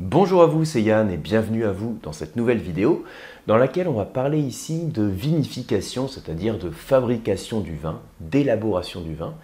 [0.00, 3.04] Bonjour à vous, c'est Yann et bienvenue à vous dans cette nouvelle vidéo
[3.46, 9.14] dans laquelle on va parler ici de vinification, c'est-à-dire de fabrication du vin, d'élaboration du
[9.14, 9.34] vin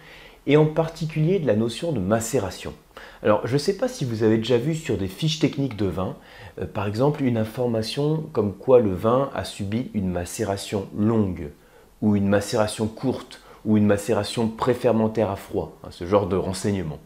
[0.47, 2.73] et en particulier de la notion de macération.
[3.23, 5.85] Alors je ne sais pas si vous avez déjà vu sur des fiches techniques de
[5.85, 6.17] vin,
[6.59, 11.51] euh, par exemple une information comme quoi le vin a subi une macération longue
[12.01, 16.99] ou une macération courte ou une macération préfermentaire à froid, hein, ce genre de renseignements.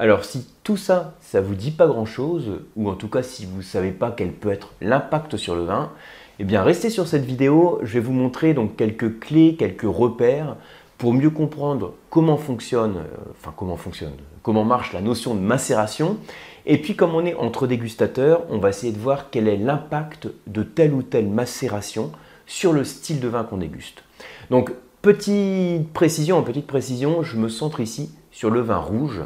[0.00, 3.58] Alors si tout ça, ça vous dit pas grand-chose, ou en tout cas si vous
[3.58, 5.90] ne savez pas quel peut être l'impact sur le vin,
[6.38, 10.54] eh bien restez sur cette vidéo, je vais vous montrer donc quelques clés, quelques repères
[10.98, 16.16] pour mieux comprendre comment fonctionne, euh, enfin comment fonctionne, comment marche la notion de macération.
[16.64, 20.28] Et puis comme on est entre dégustateurs, on va essayer de voir quel est l'impact
[20.46, 22.12] de telle ou telle macération
[22.46, 24.04] sur le style de vin qu'on déguste.
[24.50, 24.70] Donc
[25.02, 29.22] petite précision, petite précision, je me centre ici sur le vin rouge.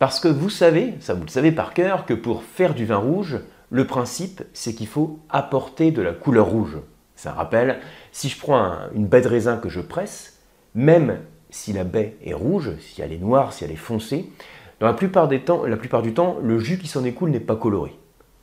[0.00, 2.96] Parce que vous savez, ça vous le savez par cœur, que pour faire du vin
[2.96, 6.78] rouge, le principe, c'est qu'il faut apporter de la couleur rouge.
[7.16, 10.38] Ça rappelle, si je prends une baie de raisin que je presse,
[10.74, 11.18] même
[11.50, 14.32] si la baie est rouge, si elle est noire, si elle est foncée,
[14.80, 17.38] dans la plupart, des temps, la plupart du temps, le jus qui s'en écoule n'est
[17.38, 17.92] pas coloré.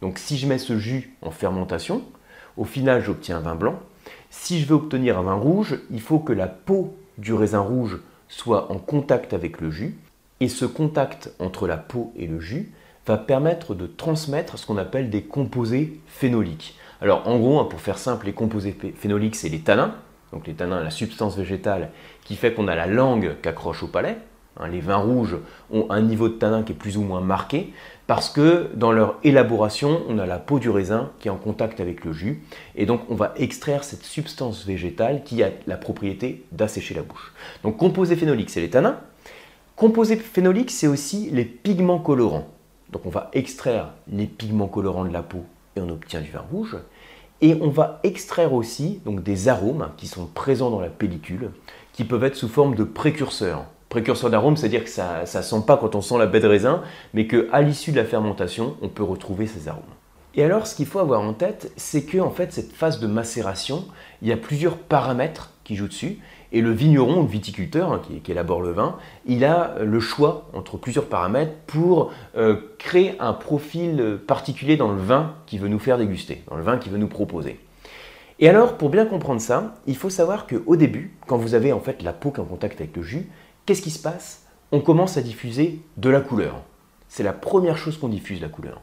[0.03, 2.03] Donc si je mets ce jus en fermentation,
[2.55, 3.79] au final j'obtiens un vin blanc.
[4.29, 7.97] Si je veux obtenir un vin rouge, il faut que la peau du raisin rouge
[8.27, 9.97] soit en contact avec le jus
[10.39, 12.71] et ce contact entre la peau et le jus
[13.05, 16.77] va permettre de transmettre ce qu'on appelle des composés phénoliques.
[17.01, 19.95] Alors en gros, hein, pour faire simple, les composés phénoliques, c'est les tanins.
[20.33, 21.89] Donc les tanins, la substance végétale
[22.25, 24.17] qui fait qu'on a la langue qu'accroche au palais.
[24.59, 25.37] Hein, les vins rouges
[25.71, 27.71] ont un niveau de tanin qui est plus ou moins marqué
[28.07, 31.79] parce que dans leur élaboration, on a la peau du raisin qui est en contact
[31.79, 32.43] avec le jus
[32.75, 37.33] et donc on va extraire cette substance végétale qui a la propriété d'assécher la bouche.
[37.63, 38.97] Donc composés phénoliques, c'est les tanins.
[39.77, 42.47] Composés phénoliques, c'est aussi les pigments colorants.
[42.91, 46.43] Donc on va extraire les pigments colorants de la peau et on obtient du vin
[46.51, 46.77] rouge.
[47.41, 51.51] Et on va extraire aussi donc, des arômes qui sont présents dans la pellicule,
[51.93, 53.65] qui peuvent être sous forme de précurseurs.
[53.87, 56.81] Précurseur d'arômes, c'est-à-dire que ça ne sent pas quand on sent la baie de raisin,
[57.13, 59.83] mais qu'à l'issue de la fermentation, on peut retrouver ces arômes.
[60.33, 63.05] Et alors, ce qu'il faut avoir en tête, c'est que en fait, cette phase de
[63.05, 63.85] macération,
[64.23, 66.17] il y a plusieurs paramètres qui jouent dessus.
[66.51, 70.77] Et le vigneron, le viticulteur hein, qui, élabore le vin, il a le choix entre
[70.77, 75.97] plusieurs paramètres pour euh, créer un profil particulier dans le vin qu'il veut nous faire
[75.97, 77.59] déguster, dans le vin qu'il veut nous proposer.
[78.39, 81.79] Et alors, pour bien comprendre ça, il faut savoir qu'au début, quand vous avez en
[81.79, 83.27] fait la peau qui est en contact avec le jus,
[83.65, 84.45] qu'est-ce qui se passe?
[84.71, 86.61] On commence à diffuser de la couleur.
[87.09, 88.81] C'est la première chose qu'on diffuse, la couleur.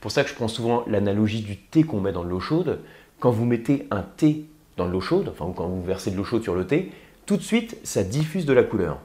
[0.00, 2.80] Pour ça que je prends souvent l'analogie du thé qu'on met dans l'eau chaude.
[3.20, 4.46] Quand vous mettez un thé
[4.78, 6.90] dans l'eau chaude, enfin quand vous versez de l'eau chaude sur le thé,
[7.26, 8.98] tout de suite ça diffuse de la couleur.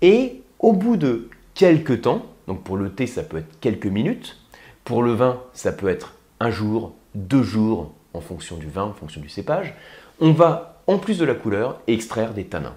[0.00, 4.38] Et au bout de quelques temps, donc pour le thé ça peut être quelques minutes,
[4.84, 8.92] pour le vin ça peut être un jour, deux jours en fonction du vin, en
[8.94, 9.74] fonction du cépage,
[10.20, 12.76] on va en plus de la couleur extraire des tanins.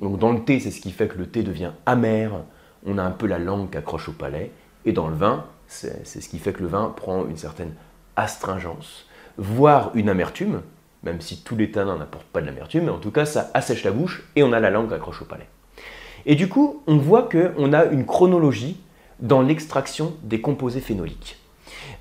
[0.00, 2.32] Donc dans le thé c'est ce qui fait que le thé devient amer,
[2.86, 4.50] on a un peu la langue qui accroche au palais,
[4.84, 7.74] et dans le vin c'est ce qui fait que le vin prend une certaine
[8.16, 9.06] astringence,
[9.36, 10.62] voire une amertume,
[11.08, 13.84] même si tous les tanins n'apportent pas de l'amertume, mais en tout cas ça assèche
[13.84, 15.48] la bouche et on a la langue accroche au palais.
[16.26, 18.76] Et du coup, on voit qu'on a une chronologie
[19.20, 21.38] dans l'extraction des composés phénoliques.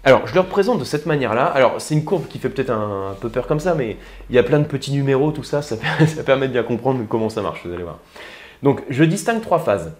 [0.03, 1.45] Alors, je le représente de cette manière-là.
[1.45, 3.97] Alors, c'est une courbe qui fait peut-être un, peu peur comme ça, mais
[4.29, 7.03] il y a plein de petits numéros, tout ça, ça, ça permet de bien comprendre
[7.07, 7.99] comment ça marche, vous allez voir.
[8.63, 9.93] Donc, je distingue trois phases.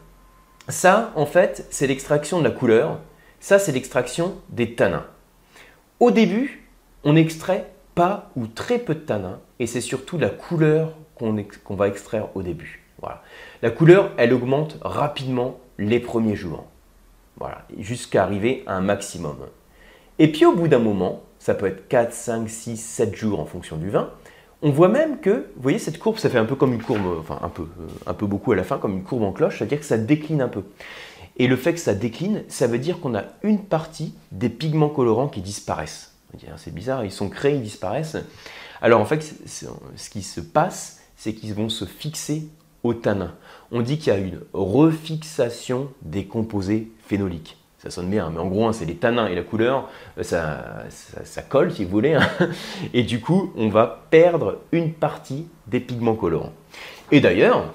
[0.68, 3.00] Ça, en fait, c'est l'extraction de la couleur.
[3.40, 5.06] Ça, c'est l'extraction des tanins.
[6.00, 6.68] Au début,
[7.04, 11.88] on extrait pas ou très peu de tanins et c'est surtout la couleur qu'on va
[11.88, 12.84] extraire au début.
[13.64, 16.66] La couleur, elle augmente rapidement les premiers jours.
[17.80, 19.38] Jusqu'à arriver à un maximum.
[20.20, 23.46] Et puis au bout d'un moment, ça peut être 4, 5, 6, 7 jours en
[23.46, 24.12] fonction du vin,
[24.62, 27.20] on voit même que, vous voyez, cette courbe, ça fait un peu comme une courbe,
[27.20, 29.60] enfin un peu, euh, un peu beaucoup à la fin, comme une courbe en cloche,
[29.60, 30.64] c'est-à-dire que ça décline un peu.
[31.38, 34.90] Et le fait que ça décline, ça veut dire qu'on a une partie des pigments
[34.90, 36.17] colorants qui disparaissent.
[36.34, 38.18] Hein, c'est bizarre, ils sont créés, ils disparaissent.
[38.82, 42.48] Alors en fait, ce qui se passe, c'est qu'ils vont se fixer
[42.84, 43.34] au tanin.
[43.72, 47.58] On dit qu'il y a une refixation des composés phénoliques.
[47.80, 49.88] Ça sonne bien, mais en gros, hein, c'est les tanins et la couleur,
[50.18, 52.16] euh, ça, colle si vous voulez.
[52.16, 52.28] Hein.
[52.94, 56.54] Et du coup, on va perdre une partie des pigments colorants.
[57.12, 57.72] Et d'ailleurs,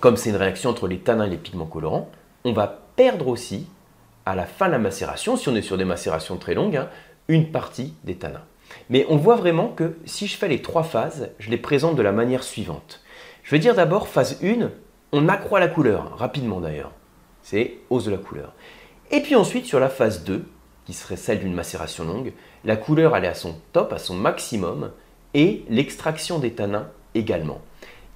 [0.00, 2.10] comme c'est une réaction entre les tanins et les pigments colorants,
[2.44, 3.66] on va perdre aussi,
[4.26, 6.82] à la fin de la macération, si on est sur des macérations très longues,
[7.28, 8.44] une partie des tanins.
[8.90, 12.02] Mais on voit vraiment que si je fais les trois phases, je les présente de
[12.02, 13.02] la manière suivante.
[13.42, 14.70] Je vais dire d'abord phase 1,
[15.12, 16.92] on accroît la couleur, rapidement d'ailleurs.
[17.42, 18.52] C'est hausse de la couleur.
[19.10, 20.44] Et puis ensuite, sur la phase 2,
[20.86, 22.32] qui serait celle d'une macération longue,
[22.64, 24.90] la couleur elle est à son top, à son maximum,
[25.34, 27.60] et l'extraction des tanins également.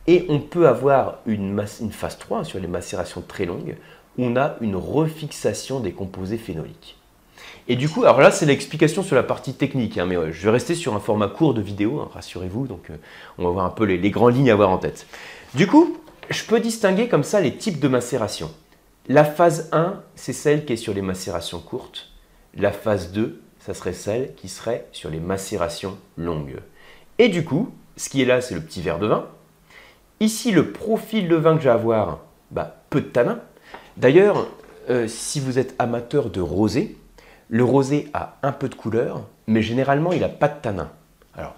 [0.06, 3.76] Et on peut avoir une, une phase 3 sur les macérations très longues,
[4.16, 6.97] où on a une refixation des composés phénoliques.
[7.68, 10.50] Et du coup, alors là, c'est l'explication sur la partie technique, hein, mais je vais
[10.50, 12.96] rester sur un format court de vidéo, hein, rassurez-vous, donc euh,
[13.36, 15.06] on va voir un peu les, grandes lignes à avoir en tête.
[15.54, 15.98] Du coup,
[16.30, 18.50] je peux distinguer comme ça les types de macération.
[19.08, 22.10] La phase 1, c'est celle qui est sur les macérations courtes.
[22.54, 26.56] La phase 2, ça serait celle qui serait sur les macérations longues.
[27.18, 29.26] Et du coup, ce qui est là, c'est le petit verre de vin.
[30.20, 32.20] Ici, le profil de vin que j'ai à avoir,
[32.50, 33.40] bah, peu de tanin.
[33.96, 34.48] D'ailleurs,
[34.90, 36.96] euh, si vous êtes amateur de rosé,
[37.48, 40.90] le rosé a un peu de couleur, mais généralement, il n'a pas de tanin.
[41.34, 41.54] Alors,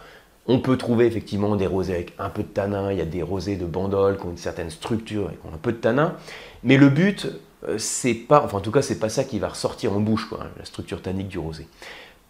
[0.46, 3.22] on peut trouver effectivement des rosés avec un peu de tanin, il y a des
[3.22, 6.14] rosés de bandol qui ont une certaine structure et qui ont un peu de tanin,
[6.62, 7.28] mais le but,
[7.68, 10.28] euh, c'est pas, enfin en tout cas, c'est pas ça qui va ressortir en bouche,
[10.28, 11.66] quoi, la structure tannique du rosé.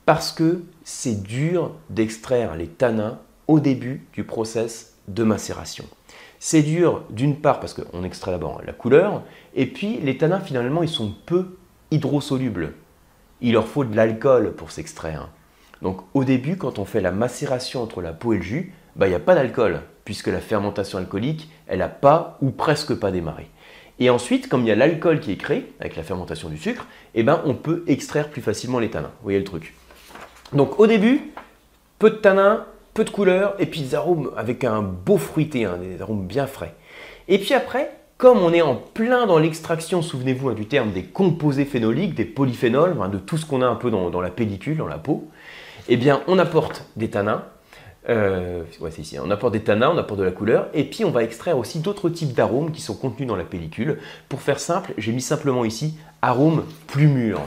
[0.06, 5.84] Parce que c'est dur d'extraire les tanins au début du process de macération.
[6.38, 9.22] C'est dur d'une part parce qu'on extrait d'abord la couleur,
[9.54, 11.56] et puis les tanins finalement ils sont peu
[11.90, 12.74] hydrosolubles
[13.42, 15.28] il leur faut de l'alcool pour s'extraire.
[15.82, 19.06] Donc au début, quand on fait la macération entre la peau et le jus, bah,
[19.06, 23.10] il n'y a pas d'alcool, puisque la fermentation alcoolique, elle n'a pas ou presque pas
[23.10, 23.48] démarré.
[23.98, 26.86] Et ensuite, comme il y a l'alcool qui est créé avec la fermentation du sucre,
[27.14, 29.12] eh ben, on peut extraire plus facilement les tanins.
[29.20, 29.74] Vous voyez le truc.
[30.52, 31.32] Donc au début,
[31.98, 35.78] peu de tanins, peu de couleurs, et puis des arômes avec un beau fruité, hein,
[35.80, 36.74] des arômes bien frais.
[37.28, 41.04] Et puis après, comme on est en plein dans l'extraction, souvenez-vous hein, du terme des
[41.04, 44.86] composés phénoliques, des polyphénols, de tout ce qu'on a un peu dans, la pellicule, dans
[44.86, 45.26] la peau,
[45.88, 47.46] eh bien on apporte des tanins,
[48.10, 49.20] euh, hein.
[49.24, 51.78] on apporte des tanins, on apporte de la couleur, et puis on va extraire aussi
[51.78, 53.98] d'autres types d'arômes qui sont contenus dans la pellicule.
[54.28, 57.40] Pour faire simple, j'ai mis simplement ici arômes plus mûrs,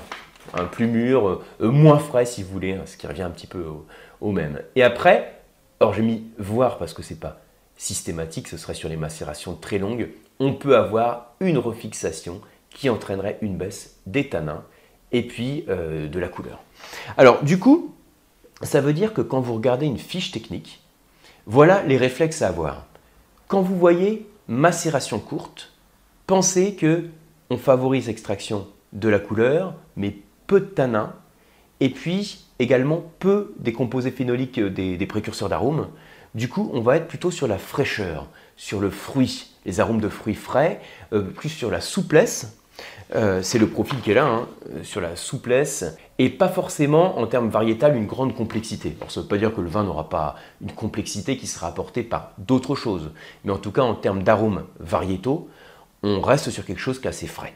[0.71, 3.59] plus mûr, euh, moins frais si vous voulez, hein, ce qui revient un petit peu
[3.59, 3.85] au,
[4.21, 4.59] au même.
[4.75, 5.39] Et après,
[5.79, 7.41] alors j'ai mis voir parce que c'est pas
[7.77, 10.09] systématique, ce serait sur les macérations très longues,
[10.43, 14.63] on peut avoir une refixation qui entraînerait une baisse des tanins
[15.11, 16.59] et puis euh, de la couleur.
[17.17, 17.93] Alors du coup,
[18.61, 20.81] ça veut dire que quand vous regardez une fiche technique,
[21.45, 22.85] voilà les réflexes à avoir.
[23.47, 25.71] Quand vous voyez macération courte,
[26.27, 27.05] pensez que
[27.49, 30.15] on favorise l'extraction de la couleur, mais
[30.47, 31.13] peu de tanins,
[31.79, 35.87] et puis également peu des composés phénoliques euh, des précurseurs d'arômes.
[36.35, 40.09] Du coup, on va être plutôt sur la fraîcheur, sur le fruit, les arômes de
[40.09, 40.81] fruits frais,
[41.13, 42.57] euh, plus sur la souplesse.
[43.15, 45.85] Euh, c'est le profil qui est là, hein, euh, sur la souplesse,
[46.17, 48.95] et pas forcément en termes variétal une grande complexité.
[48.99, 51.67] Alors, ça ne veut pas dire que le vin n'aura pas une complexité qui sera
[51.67, 53.11] apportée par d'autres choses,
[53.43, 55.47] mais en tout cas en termes d'arômes variétaux,
[56.01, 57.53] on reste sur quelque chose qui est assez frais.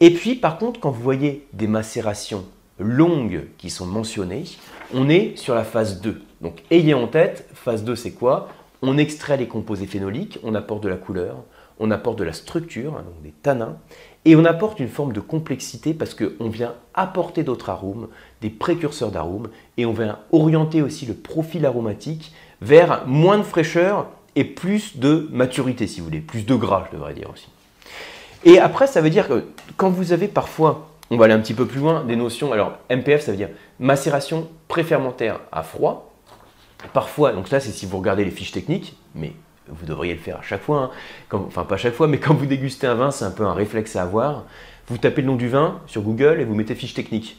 [0.00, 2.44] Et puis par contre, quand vous voyez des macérations
[2.78, 4.44] longues qui sont mentionnées,
[4.92, 6.20] on est sur la phase 2.
[6.40, 8.48] Donc ayez en tête, phase 2 c'est quoi?
[8.86, 11.36] On extrait les composés phénoliques, on apporte de la couleur,
[11.80, 13.78] on apporte de la structure, donc des tanins,
[14.26, 18.08] et on apporte une forme de complexité parce qu'on vient apporter d'autres arômes,
[18.42, 19.48] des précurseurs d'arômes,
[19.78, 25.28] et on vient orienter aussi le profil aromatique vers moins de fraîcheur et plus de
[25.32, 27.48] maturité, si vous voulez, plus de gras, je devrais dire aussi.
[28.44, 29.44] Et après, ça veut dire que
[29.78, 32.52] quand vous avez parfois on va aller un petit peu plus loin, des notions.
[32.52, 36.13] Alors, MPF, ça veut dire macération préfermentaire à froid.
[36.92, 39.32] Parfois, donc là, c'est si vous regardez les fiches techniques, mais
[39.68, 40.90] vous devriez le faire à chaque fois.
[41.32, 41.38] Hein.
[41.46, 43.54] enfin, pas à chaque fois, mais quand vous dégustez un vin, c'est un peu un
[43.54, 44.44] réflexe à avoir.
[44.88, 47.38] Vous tapez le nom du vin sur Google et vous mettez fiche technique.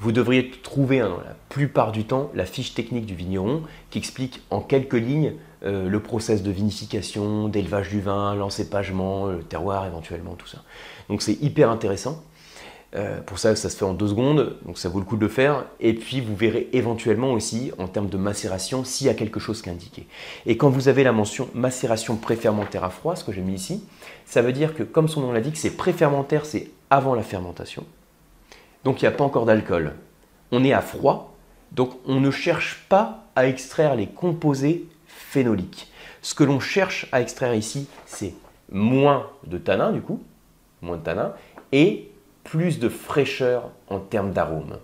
[0.00, 4.42] Vous devriez trouver, hein, la plupart du temps, la fiche technique du vigneron qui explique
[4.50, 5.32] en quelques lignes
[5.64, 10.58] euh, le process de vinification, d'élevage du vin, l'encépagement, le terroir éventuellement, tout ça.
[11.08, 12.22] Donc c'est hyper intéressant.
[12.94, 15.20] Euh, pour ça, ça se fait en deux secondes, donc ça vaut le coup de
[15.20, 15.66] le faire.
[15.78, 19.60] Et puis, vous verrez éventuellement aussi, en termes de macération, s'il y a quelque chose
[19.60, 20.06] qui est indiqué.
[20.46, 23.84] Et quand vous avez la mention macération préfermentaire à froid, ce que j'ai mis ici,
[24.24, 27.84] ça veut dire que, comme son nom l'indique, c'est préfermentaire, c'est avant la fermentation.
[28.84, 29.94] Donc, il n'y a pas encore d'alcool.
[30.50, 31.36] On est à froid,
[31.72, 35.92] donc on ne cherche pas à extraire les composés phénoliques.
[36.22, 38.32] Ce que l'on cherche à extraire ici, c'est
[38.72, 40.22] moins de tanin, du coup,
[40.80, 41.34] moins de tanin,
[41.72, 42.10] et
[42.48, 44.78] plus de fraîcheur en termes d'arôme.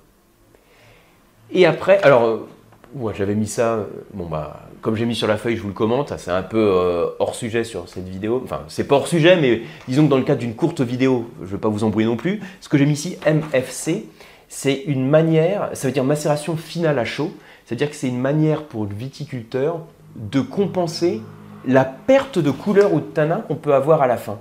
[1.50, 5.56] Et après, alors, euh, j'avais mis ça, euh, bah, comme j'ai mis sur la feuille,
[5.56, 8.42] je vous le commente, c'est un peu euh, hors sujet sur cette vidéo.
[8.44, 11.47] Enfin, c'est pas hors sujet, mais disons que dans le cadre d'une courte vidéo, je
[11.47, 12.40] ne vais pas vous embrouiller non plus.
[12.61, 14.04] Ce que j'ai mis ici, MFC,
[14.49, 17.33] c'est une manière, ça veut dire macération finale à chaud,
[17.64, 19.80] c'est-à-dire que c'est une manière pour le viticulteur
[20.16, 21.23] de compenser
[21.66, 24.38] la perte de couleur ou de tanin qu'on peut avoir à la fin.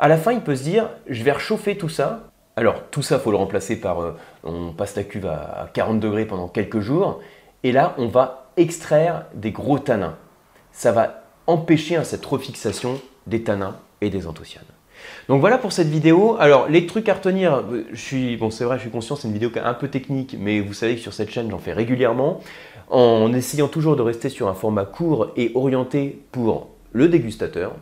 [0.00, 2.27] À la fin, il peut se dire, je vais réchauffer tout ça,
[2.58, 6.24] Alors tout ça, faut le remplacer par, euh, on passe la cuve à 40 degrés
[6.24, 7.20] pendant quelques jours,
[7.62, 10.16] et là, on va extraire des gros tanins.
[10.72, 14.64] Ça va empêcher hein, cette refixation des tanins et des anthocyanes.
[15.28, 16.36] Donc voilà pour cette vidéo.
[16.40, 19.28] Alors les trucs à retenir, euh, je suis, bon c'est vrai, je suis conscient, c'est
[19.28, 22.40] une vidéo un peu technique, mais vous savez que sur cette chaîne j'en fais régulièrement,
[22.90, 27.76] en essayant toujours de rester sur un format court et orienté pour le dégustateur.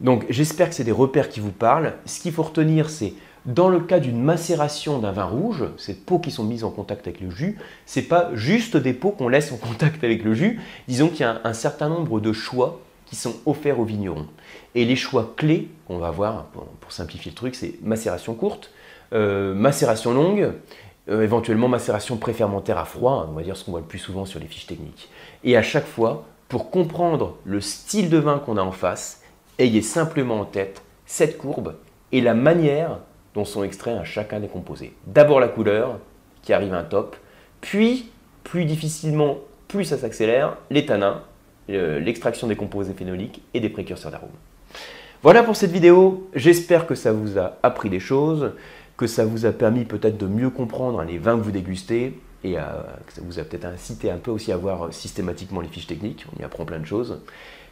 [0.00, 1.92] Donc j'espère que c'est des repères qui vous parlent.
[2.06, 3.12] Ce qu'il faut retenir, c'est
[3.46, 7.06] dans le cas d'une macération d'un vin rouge, ces peaux qui sont mises en contact
[7.06, 10.60] avec le jus, c'est pas juste des peaux qu'on laisse en contact avec le jus.
[10.86, 14.26] Disons qu'il y a un certain nombre de choix qui sont offerts aux vignerons.
[14.74, 18.70] Et les choix clés qu'on va voir, pour, simplifier le truc, c'est macération courte,
[19.12, 20.52] euh, macération longue,
[21.08, 24.26] euh, éventuellement macération préfermentaire à froid, on va dire ce qu'on voit le plus souvent
[24.26, 25.08] sur les fiches techniques.
[25.42, 29.22] Et à chaque fois, pour comprendre le style de vin qu'on a en face,
[29.58, 31.76] ayez simplement en tête cette courbe
[32.12, 32.98] et la manière
[33.44, 34.92] sont extraits à chacun des composés.
[35.06, 35.98] D'abord la couleur,
[36.42, 37.16] qui arrive à un top,
[37.60, 38.10] puis,
[38.44, 41.22] plus difficilement, plus ça s'accélère, les tanins,
[41.68, 44.30] l'extraction des composés phénoliques et des précurseurs d'arômes.
[45.22, 48.52] Voilà pour cette vidéo, j'espère que ça vous a appris des choses,
[48.96, 52.54] que ça vous a permis peut-être de mieux comprendre les vins que vous dégustez et
[52.54, 56.24] que ça vous a peut-être incité un peu aussi à voir systématiquement les fiches techniques,
[56.34, 57.20] on y apprend plein de choses.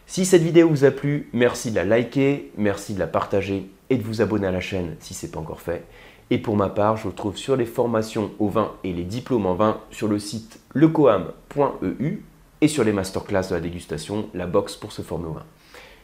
[0.07, 3.97] Si cette vidéo vous a plu, merci de la liker, merci de la partager et
[3.97, 5.85] de vous abonner à la chaîne si ce n'est pas encore fait.
[6.31, 9.47] Et pour ma part, je vous retrouve sur les formations au vin et les diplômes
[9.47, 12.23] en vin sur le site lecoam.eu
[12.61, 15.45] et sur les masterclass de la dégustation, la box pour se former au vin.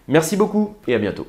[0.08, 1.26] Merci beaucoup et à bientôt.